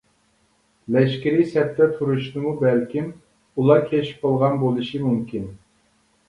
[0.93, 3.11] لەشكىرى سەپتە تۇرۇشنىمۇ بەلكىم
[3.57, 5.47] ئۇلار كەشىپ قىلغان بولۇشى مۇمكىن.